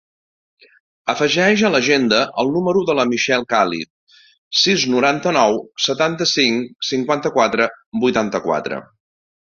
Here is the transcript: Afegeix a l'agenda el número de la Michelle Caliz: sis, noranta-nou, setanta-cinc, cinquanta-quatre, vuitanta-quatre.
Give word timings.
Afegeix 1.13 1.63
a 1.67 1.69
l'agenda 1.75 2.21
el 2.45 2.49
número 2.55 2.81
de 2.89 2.95
la 3.01 3.05
Michelle 3.11 3.47
Caliz: 3.55 3.91
sis, 4.63 4.89
noranta-nou, 4.97 5.63
setanta-cinc, 5.89 6.75
cinquanta-quatre, 6.93 7.73
vuitanta-quatre. 8.07 8.87